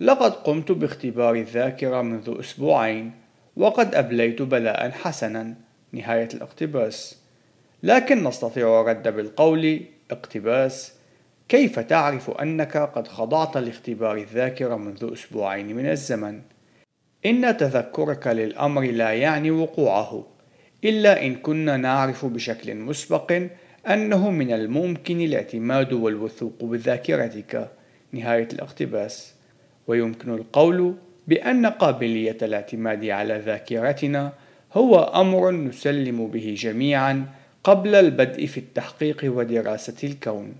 [0.00, 3.21] لقد قمت باختبار الذاكرة منذ أسبوعين.
[3.56, 5.54] وقد أبليت بلاء حسنا.
[5.92, 7.18] نهاية الاقتباس.
[7.82, 10.92] لكن نستطيع الرد بالقول اقتباس.
[11.48, 16.40] كيف تعرف أنك قد خضعت لاختبار الذاكرة منذ أسبوعين من الزمن؟
[17.26, 20.26] إن تذكرك للأمر لا يعني وقوعه
[20.84, 23.42] إلا إن كنا نعرف بشكل مسبق
[23.86, 27.70] أنه من الممكن الاعتماد والوثوق بذاكرتك.
[28.12, 29.34] نهاية الاقتباس.
[29.86, 30.94] ويمكن القول
[31.32, 34.32] بأن قابلية الاعتماد على ذاكرتنا
[34.72, 37.26] هو أمر نسلم به جميعا
[37.64, 40.54] قبل البدء في التحقيق ودراسة الكون.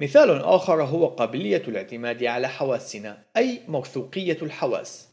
[0.00, 5.08] مثال آخر هو قابلية الاعتماد على حواسنا، أي موثوقية الحواس.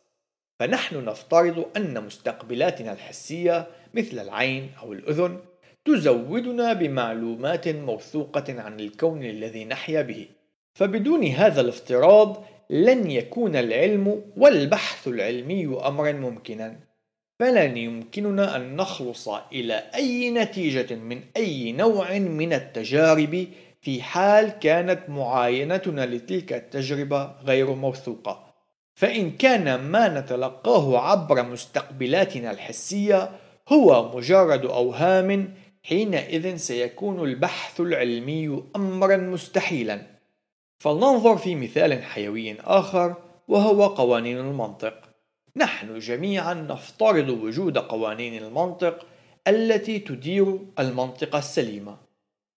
[0.59, 5.39] فنحن نفترض أن مستقبلاتنا الحسية مثل العين أو الأذن
[5.85, 10.27] تزودنا بمعلومات موثوقة عن الكون الذي نحيا به
[10.73, 16.79] فبدون هذا الافتراض لن يكون العلم والبحث العلمي امرا ممكنا
[17.39, 23.47] فلن يمكننا أن نخلص إلى أي نتيجة من أي نوع من التجارب
[23.81, 28.53] في حال كانت معاينتنا لتلك التجربة غير موثوقة.
[28.93, 33.29] فإن كان ما نتلقاه عبر مستقبلاتنا الحسية
[33.69, 40.12] هو مجرد أوهام حينئذ سيكون البحث العلمي امرا مستحيلا.
[40.83, 43.15] فلننظر في مثال حيوي آخر
[43.47, 44.93] وهو قوانين المنطق.
[45.55, 49.05] نحن جميعا نفترض وجود قوانين المنطق
[49.47, 51.97] التي تدير المنطقة السليمة.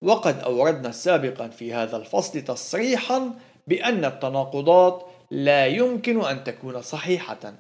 [0.03, 3.31] وقد أوردنا سابقا في هذا الفصل تصريحا
[3.67, 7.55] بأن التناقضات لا يمكن أن تكون صحيحة.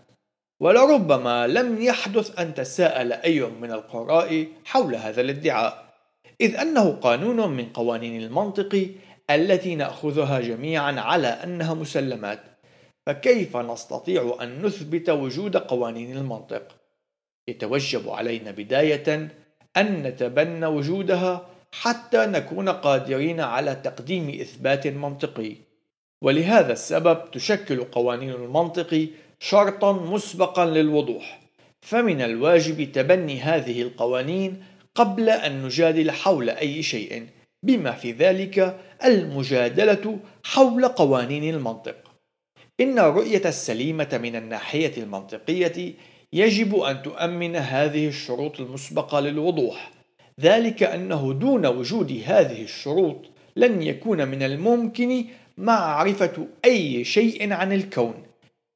[0.61, 5.87] ولربما لم يحدث أن تساءل أي من القراء حول هذا الادعاء.
[6.40, 8.90] إذ أنه قانون من قوانين المنطق
[9.31, 12.41] التي نأخذها جميعا على أنها مسلمات
[13.07, 16.77] فكيف نستطيع أن نثبت وجود قوانين المنطق؟
[17.49, 19.29] يتوجب علينا بداية
[19.77, 25.57] أن نتبنى وجودها حتى نكون قادرين على تقديم إثبات منطقي.
[26.23, 29.09] ولهذا السبب تشكل قوانين المنطق
[29.39, 31.41] شرطا مسبقا للوضوح
[31.81, 37.27] فمن الواجب تبني هذه القوانين قبل أن نجادل حول أي شيء.
[37.62, 41.97] بما في ذلك المجادلة حول قوانين المنطق.
[42.81, 45.95] إن الرؤية السليمة من الناحية المنطقية
[46.33, 49.90] يجب أن تؤمن هذه الشروط المسبقة للوضوح،
[50.40, 53.16] ذلك أنه دون وجود هذه الشروط
[53.57, 55.25] لن يكون من الممكن
[55.59, 58.14] معرفة أي شيء عن الكون.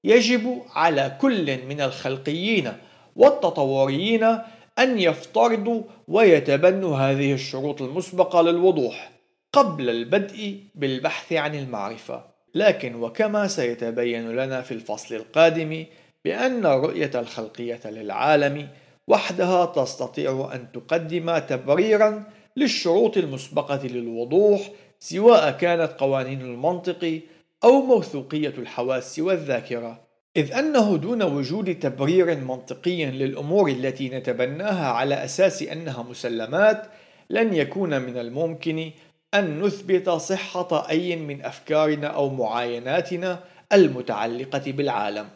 [0.05, 2.73] يجب على كل من الخلقيين
[3.16, 4.38] والتطوريين
[4.81, 9.11] أن يفترضوا ويتبنوا هذه الشروط المسبقة للوضوح
[9.53, 12.25] قبل البدء بالبحث عن المعرفة.
[12.55, 15.85] لكن وكما سيتبين لنا في الفصل القادم
[16.25, 18.69] بأن الرؤية الخلقية للعالم
[19.09, 22.25] وحدها تستطيع أن تقدم تبريرا
[22.57, 27.21] للشروط المسبقة للوضوح سواء كانت قوانين المنطق
[27.64, 30.10] أو موثوقية الحواس والذاكرة.
[30.37, 36.87] إذ أنه دون وجود تبرير منطقي للأمور التي نتبناها على أساس أنها مسلمات
[37.31, 38.90] لن يكون من الممكن
[39.35, 43.40] أن نثبت صحة أي من أفكارنا أو معايناتنا
[43.73, 45.29] المتعلقة بالعالم.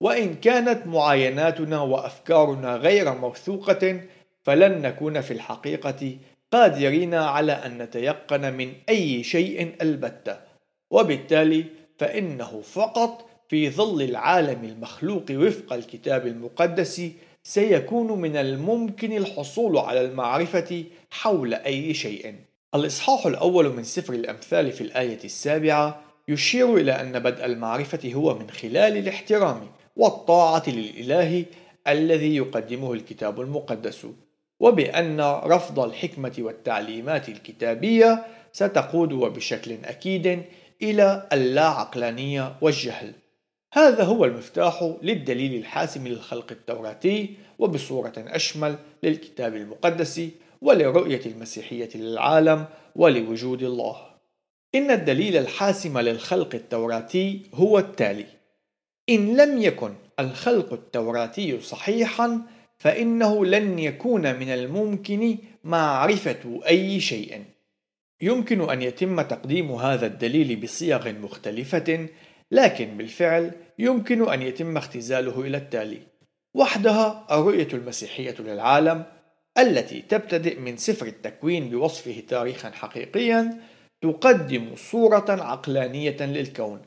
[0.00, 4.00] وإن كانت معايناتنا وأفكارنا غير موثوقة
[4.42, 6.16] فلن نكون في الحقيقة
[6.52, 10.36] قادرين على أن نتيقن من أي شيء البتة.
[10.90, 11.64] وبالتالي
[11.98, 17.02] فإنه فقط في ظل العالم المخلوق وفق الكتاب المقدس
[17.42, 22.34] سيكون من الممكن الحصول على المعرفة حول أي شيء.
[22.74, 28.50] الإصحاح الأول من سفر الأمثال في الآية السابعة يشير إلى أن بدء المعرفة هو من
[28.50, 29.60] خلال الاحترام
[29.96, 31.44] والطاعة للإله
[31.88, 34.06] الذي يقدمه الكتاب المقدس،
[34.60, 40.42] وبأن رفض الحكمة والتعليمات الكتابية ستقود وبشكل أكيد
[40.82, 43.12] إلى اللا عقلانية والجهل.
[43.72, 50.22] هذا هو المفتاح للدليل الحاسم للخلق التوراتي وبصورة أشمل للكتاب المقدس
[50.60, 53.96] ولرؤية المسيحية للعالم ولوجود الله.
[54.74, 58.26] إن الدليل الحاسم للخلق التوراتي هو التالي:
[59.08, 62.40] إن لم يكن الخلق التوراتي صحيحا
[62.78, 67.44] فإنه لن يكون من الممكن معرفة أي شيء.
[68.22, 72.08] يمكن أن يتم تقديم هذا الدليل بصيغ مختلفة
[72.50, 76.00] لكن بالفعل يمكن أن يتم اختزاله إلى التالي.
[76.54, 79.04] وحدها الرؤية المسيحية للعالم
[79.58, 83.60] التي تبتدئ من سفر التكوين بوصفه تاريخا حقيقيا
[84.02, 86.82] تقدم صورة عقلانية للكون.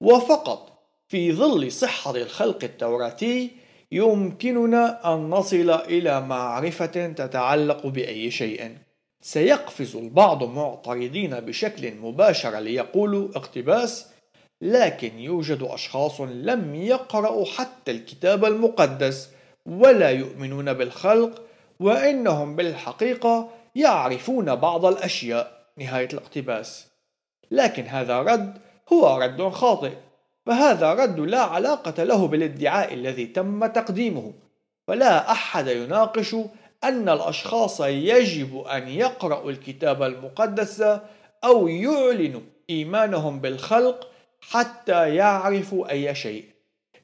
[0.00, 3.50] وفقط في ظل صحة الخلق التوراتي
[3.92, 8.76] يمكننا أن نصل إلى معرفة تتعلق بأي شيء.
[9.20, 14.13] سيقفز البعض معترضين بشكل مباشر ليقولوا اقتباس
[14.64, 19.30] لكن يوجد أشخاص لم يقرأوا حتى الكتاب المقدس
[19.66, 21.42] ولا يؤمنون بالخلق
[21.80, 25.64] وإنهم بالحقيقة يعرفون بعض الأشياء.
[25.78, 26.86] نهاية الاقتباس.
[27.50, 28.58] لكن هذا رد
[28.92, 29.92] هو رد خاطئ
[30.46, 34.32] فهذا رد لا علاقة له بالادعاء الذي تم تقديمه.
[34.88, 36.36] فلا أحد يناقش
[36.84, 40.84] أن الأشخاص يجب أن يقرأوا الكتاب المقدس
[41.44, 42.40] أو يعلنوا
[42.70, 44.13] إيمانهم بالخلق
[44.50, 46.44] حتى يعرفوا أي شيء.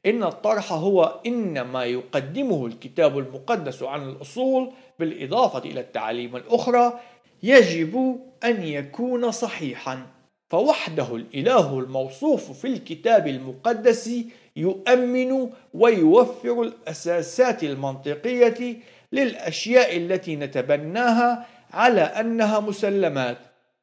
[0.05, 6.99] إن الطرح هو إنما يقدمه الكتاب المقدس عن الأصول بالإضافة إلى التعاليم الأخرى
[7.43, 10.07] يجب أن يكون صحيحا.
[10.49, 14.09] فوحده الإله الموصوف في الكتاب المقدس
[14.55, 18.77] يؤمن ويوفر الأساسات المنطقية
[19.11, 23.37] للأشياء التي نتبناها على أنها مسلمات.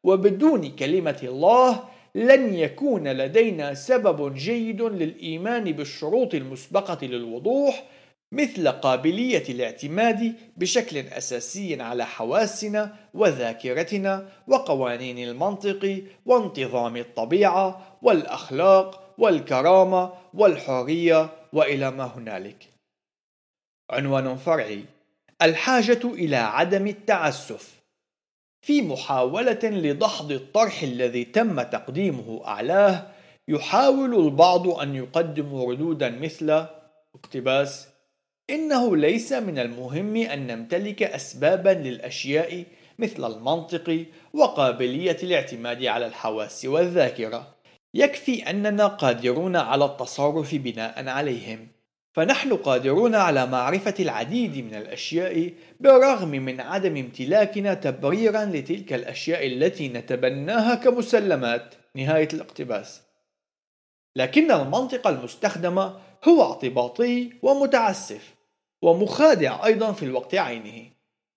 [0.05, 1.85] وبدون كلمة الله
[2.19, 7.85] لن يكون لدينا سبب جيد للإيمان بالشروط المسبقة للوضوح
[8.33, 21.29] مثل قابلية الاعتماد بشكل أساسي على حواسنا وذاكرتنا وقوانين المنطق وانتظام الطبيعة والأخلاق والكرامة والحرية
[21.53, 22.67] وإلى ما هنالك.
[23.91, 24.85] عنوان فرعي:
[25.43, 27.78] الحاجة إلى عدم التعسف.
[28.61, 33.07] في محاولة لدحض الطرح الذي تم تقديمه أعلاه،
[33.49, 36.67] يحاول البعض أن يقدموا ردودا مثل
[37.15, 37.89] اقتباس
[38.51, 42.65] إنه ليس من المهم أن نمتلك أسبابا للأشياء
[42.99, 47.55] مثل المنطق وقابلية الاعتماد على الحواس والذاكرة.
[47.95, 51.69] يكفي أننا قادرون على التصرف بناء عليهم.
[52.13, 59.89] فنحن قادرون على معرفة العديد من الأشياء بالرغم من عدم امتلاكنا تبريرا لتلك الأشياء التي
[59.89, 61.75] نتبناها كمسلمات.
[61.95, 63.03] نهاية الاقتباس.
[64.17, 65.79] لكن المنطق المستخدم
[66.29, 68.35] هو اعتباطي ومتعسف
[68.83, 70.87] ومخادع أيضا في الوقت عينه.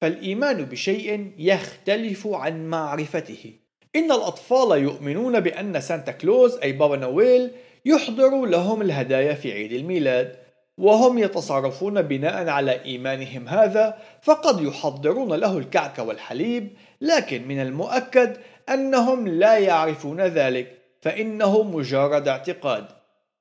[0.02, 3.54] فالإيمان بشيء يختلف عن معرفته.
[3.96, 7.52] إن الأطفال يؤمنون بأن سانتا كلوز أي بابا نويل
[7.86, 10.41] يحضر لهم الهدايا في عيد الميلاد.
[10.82, 18.38] وهم يتصرفون بناء على إيمانهم هذا فقد يحضرون له الكعك والحليب لكن من المؤكد
[18.70, 22.86] أنهم لا يعرفون ذلك فإنه مجرد اعتقاد.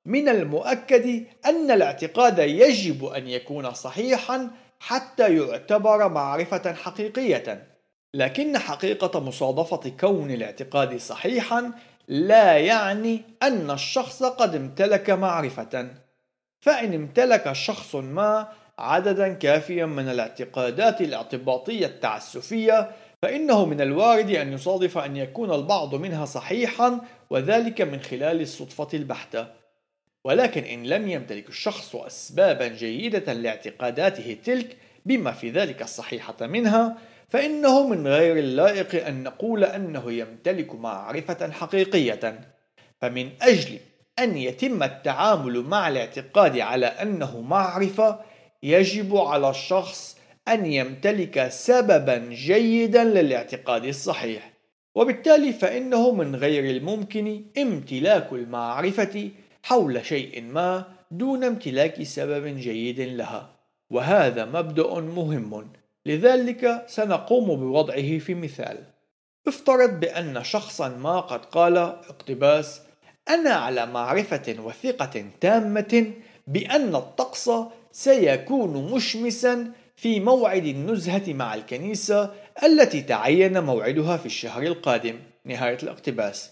[0.05, 7.67] من المؤكد أن الاعتقاد يجب أن يكون صحيحا حتى يعتبر معرفة حقيقية.
[8.13, 11.71] لكن حقيقة مصادفة كون الاعتقاد صحيحا
[12.07, 15.87] لا يعني أن الشخص قد امتلك معرفة.
[16.61, 18.47] فإن امتلك شخص ما
[18.79, 22.91] عددا كافيا من الاعتقادات الاعتباطية التعسفية
[23.21, 29.47] فإنه من الوارد أن يصادف أن يكون البعض منها صحيحا وذلك من خلال الصدفة البحتة.
[30.25, 36.97] ولكن إن لم يمتلك الشخص أسبابا جيدة لاعتقاداته تلك بما في ذلك الصحيحة منها
[37.29, 42.39] فإنه من غير اللائق أن نقول أنه يمتلك معرفة حقيقية.
[43.01, 43.79] فمن أجل
[44.23, 48.19] أن يتم التعامل مع الاعتقاد على أنه معرفة
[48.63, 50.17] يجب على الشخص
[50.47, 54.53] أن يمتلك سببا جيدا للاعتقاد الصحيح.
[54.95, 59.29] وبالتالي فإنه من غير الممكن امتلاك المعرفة
[59.63, 63.49] حول شيء ما دون امتلاك سبب جيد لها.
[63.89, 65.71] وهذا مبدأ مهم.
[66.05, 68.77] لذلك سنقوم بوضعه في مثال.
[69.47, 72.81] افترض بأن شخصا ما قد قال اقتباس
[73.29, 76.11] أنا على معرفة وثقة تامة
[76.47, 77.51] بأن الطقس
[77.91, 85.19] سيكون مشمسا في موعد النزهة مع الكنيسة التي تعين موعدها في الشهر القادم.
[85.45, 86.51] نهاية الاقتباس.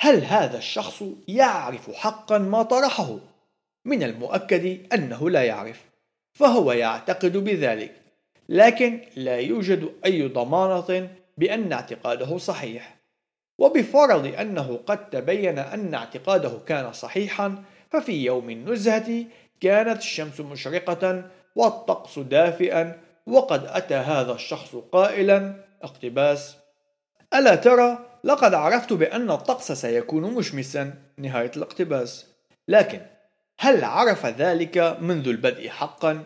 [0.00, 3.18] هل هذا الشخص يعرف حقا ما طرحه؟
[3.84, 5.84] من المؤكد أنه لا يعرف
[6.32, 7.94] فهو يعتقد بذلك
[8.48, 12.96] لكن لا يوجد أي ضمانة بأن اعتقاده صحيح.
[13.58, 19.24] وبفرض أنه قد تبين أن اعتقاده كان صحيحا ففي يوم النزهة
[19.60, 21.24] كانت الشمس مشرقة
[21.56, 26.56] والطقس دافئا وقد أتى هذا الشخص قائلا اقتباس.
[27.34, 30.94] ألا ترى؟ لقد عرفت بأن الطقس سيكون مشمسا.
[31.18, 32.26] نهاية الاقتباس.
[32.68, 33.00] لكن
[33.58, 36.24] هل عرف ذلك منذ البدء حقا؟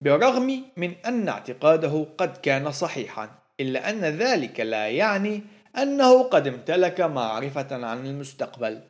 [0.00, 3.30] بالرغم من أن اعتقاده قد كان صحيحا
[3.60, 5.42] إلا أن ذلك لا يعني
[5.82, 8.80] أنه قد امتلك معرفة عن المستقبل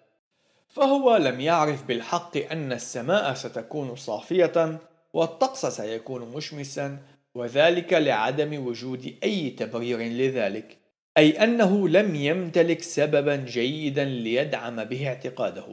[0.69, 4.79] فهو لم يعرف بالحق أن السماء ستكون صافية
[5.13, 6.99] والطقس سيكون مشمسا
[7.35, 10.79] وذلك لعدم وجود أي تبرير لذلك
[11.19, 15.65] أي أنه لم يمتلك سببا جيدا ليدعم به اعتقاده.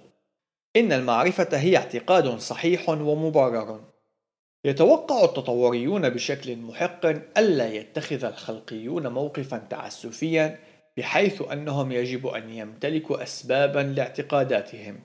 [0.75, 3.81] إن المعرفة هي اعتقاد صحيح ومبرر.
[4.65, 7.05] يتوقع التطوريون بشكل محق
[7.37, 10.59] ألا يتخذ الخلقيون موقفا تعسفيا
[10.97, 14.99] بحيث أنهم يجب أن يمتلكوا أسبابا لاعتقاداتهم.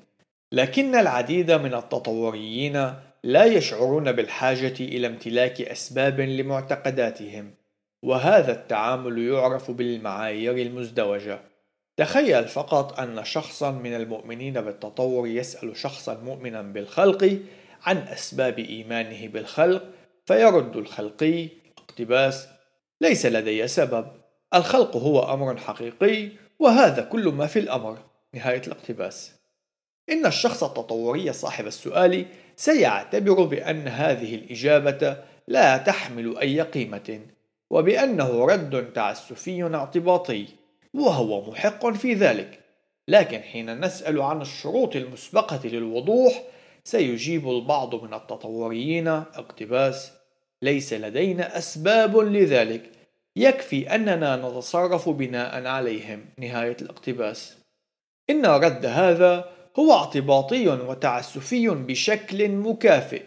[0.53, 7.55] لكن العديد من التطوريين لا يشعرون بالحاجة إلى امتلاك أسباب لمعتقداتهم
[8.03, 11.41] وهذا التعامل يعرف بالمعايير المزدوجة.
[11.97, 17.39] تخيل فقط أن شخصا من المؤمنين بالتطور يسأل شخصا مؤمنا بالخلق
[17.83, 19.83] عن أسباب إيمانه بالخلق
[20.27, 22.49] فيرد الخلقي اقتباس
[23.01, 24.20] ليس لدي سبب.
[24.55, 26.29] الخلق هو أمر حقيقي
[26.59, 27.99] وهذا كل ما في الأمر.
[28.35, 29.33] نهاية الاقتباس.
[30.11, 32.27] إن الشخص التطوري صاحب السؤال
[32.57, 35.17] سيعتبر بأن هذه الإجابة
[35.49, 37.21] لا تحمل أي قيمة
[37.71, 40.47] وبأنه رد تعسفي اعتباطي
[40.95, 42.61] وهو محق في ذلك.
[43.09, 46.43] لكن حين نسأل عن الشروط المسبقة للوضوح
[46.85, 50.13] سيجيب البعض من التطوريين اقتباس.
[50.63, 53.00] ليس لدينا أسباب لذلك.
[53.41, 56.25] يكفي أننا نتصرف بناء عليهم.
[56.39, 57.57] نهاية الاقتباس.
[58.31, 59.45] إن رد هذا
[59.79, 63.23] هو اعتباطي وتعسفي بشكل مكافئ.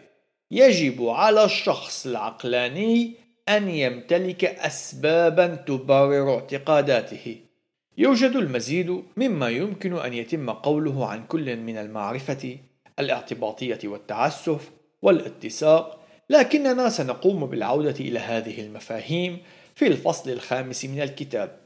[0.51, 3.13] يجب على الشخص العقلاني
[3.49, 7.37] أن يمتلك أسبابا تبرر اعتقاداته.
[7.97, 12.57] يوجد المزيد مما يمكن أن يتم قوله عن كل من المعرفة
[12.99, 15.99] الاعتباطية والتعسف والاتساق
[16.29, 19.39] لكننا سنقوم بالعودة إلى هذه المفاهيم
[19.75, 21.59] في الفصل الخامس من الكتاب.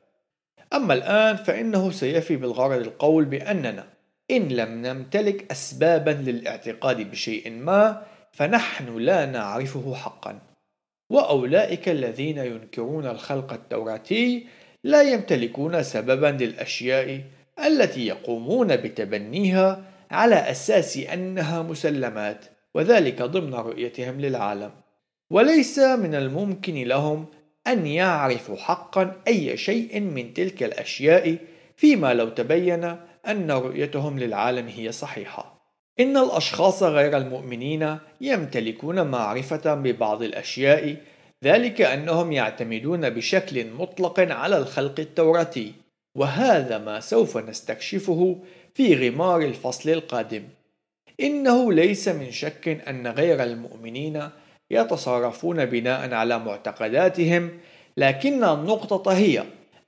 [0.74, 3.88] أما الآن فإنه سيفي بالغرض القول بأننا
[4.32, 10.40] إن لم نمتلك أسبابا للاعتقاد بشيء ما فنحن لا نعرفه حقا.
[11.10, 14.48] وأولئك الذين ينكرون الخلق التوراتي
[14.84, 17.22] لا يمتلكون سببا للأشياء
[17.66, 24.72] التي يقومون بتبنيها على أساس أنها مسلمات وذلك ضمن رؤيتهم للعالم.
[25.30, 27.26] وليس من الممكن لهم
[27.68, 31.38] أن يعرفوا حقا أي شيء من تلك الأشياء
[31.76, 32.96] فيما لو تبين
[33.28, 35.58] أن رؤيتهم للعالم هي صحيحة.
[36.00, 40.96] إن الأشخاص غير المؤمنين يمتلكون معرفة ببعض الأشياء
[41.44, 45.74] ذلك أنهم يعتمدون بشكل مطلق على الخلق التوراتي،
[46.16, 48.40] وهذا ما سوف نستكشفه
[48.74, 50.44] في غمار الفصل القادم.
[51.22, 54.30] إنه ليس من شك أن غير المؤمنين
[54.72, 57.52] يتصرفون بناء على معتقداتهم
[57.98, 59.44] لكن النقطة هي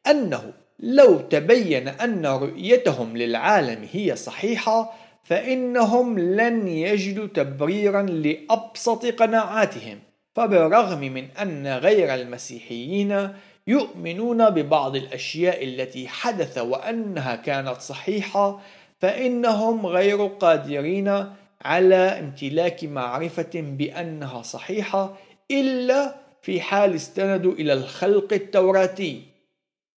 [0.10, 10.00] أنه لو تبين أن رؤيتهم للعالم هي صحيحة فإنهم لن يجدوا تبريرا لأبسط قناعاتهم.
[10.36, 13.30] فبالرغم من أن غير المسيحيين
[13.68, 18.62] يؤمنون ببعض الأشياء التي حدث وأنها كانت صحيحة
[19.00, 21.26] فإنهم غير قادرين
[21.62, 25.18] على امتلاك معرفة بأنها صحيحة
[25.52, 29.22] إلا في حال استندوا إلى الخلق التوراتي.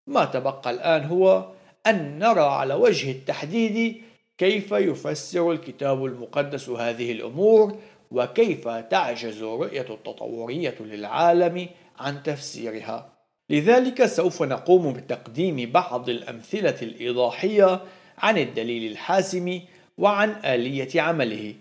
[0.06, 1.48] ما تبقى الآن هو
[1.86, 4.02] أن نرى على وجه التحديد
[4.38, 7.78] كيف يفسر الكتاب المقدس هذه الأمور
[8.10, 13.12] وكيف تعجز رؤية التطورية للعالم عن تفسيرها.
[13.50, 17.80] لذلك سوف نقوم بتقديم بعض الأمثلة الإيضاحية
[18.18, 19.60] عن الدليل الحاسم
[19.98, 21.54] وعن آلية عمله.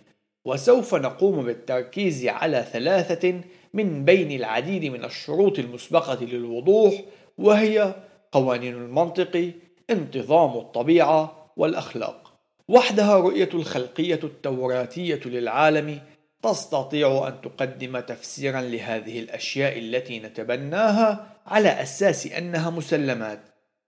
[0.45, 3.41] وسوف نقوم بالتركيز على ثلاثة
[3.73, 6.93] من بين العديد من الشروط المسبقة للوضوح
[7.37, 7.95] وهي
[8.31, 9.51] قوانين المنطق
[9.89, 12.33] انتظام الطبيعة والأخلاق.
[12.67, 15.99] وحدها رؤية الخلقية التوراتية للعالم
[16.43, 23.39] تستطيع أن تقدم تفسيرا لهذه الأشياء التي نتبناها على أساس أنها مسلمات.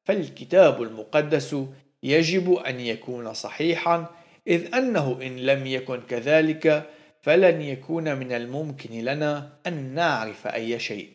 [0.03, 1.55] فالكتاب المقدس
[2.03, 4.05] يجب أن يكون صحيحا
[4.47, 6.89] إذ أنه إن لم يكن كذلك
[7.21, 11.09] فلن يكون من الممكن لنا أن نعرف أي شيء.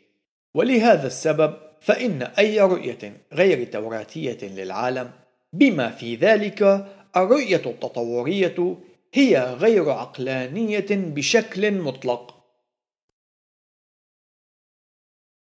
[0.55, 5.11] ولهذا السبب فإن أي رؤية غير توراتية للعالم
[5.53, 8.77] بما في ذلك الرؤية التطورية
[9.15, 12.38] هي غير عقلانية بشكل مطلق.